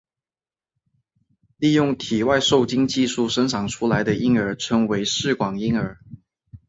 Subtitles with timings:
[1.57, 5.99] 利用体外受精技术生产出来的婴儿称为试管婴儿。